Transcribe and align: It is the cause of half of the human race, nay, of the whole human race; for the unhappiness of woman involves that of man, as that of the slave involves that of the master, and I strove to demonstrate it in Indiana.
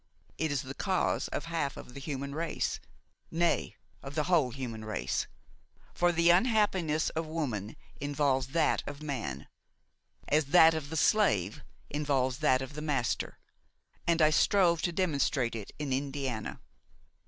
It 0.39 0.51
is 0.51 0.63
the 0.63 0.73
cause 0.73 1.27
of 1.27 1.45
half 1.45 1.77
of 1.77 1.93
the 1.93 1.99
human 1.99 2.33
race, 2.33 2.79
nay, 3.29 3.75
of 4.01 4.15
the 4.15 4.23
whole 4.23 4.49
human 4.49 4.83
race; 4.83 5.27
for 5.93 6.11
the 6.11 6.31
unhappiness 6.31 7.11
of 7.11 7.27
woman 7.27 7.75
involves 7.99 8.47
that 8.47 8.81
of 8.87 9.03
man, 9.03 9.45
as 10.27 10.45
that 10.45 10.73
of 10.73 10.89
the 10.89 10.97
slave 10.97 11.63
involves 11.91 12.39
that 12.39 12.63
of 12.63 12.73
the 12.73 12.81
master, 12.81 13.37
and 14.07 14.23
I 14.23 14.31
strove 14.31 14.81
to 14.81 14.91
demonstrate 14.91 15.53
it 15.55 15.71
in 15.77 15.93
Indiana. 15.93 16.61